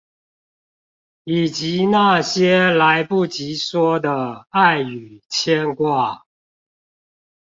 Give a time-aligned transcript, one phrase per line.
[1.25, 6.23] 以及那些來不及說的愛與牽掛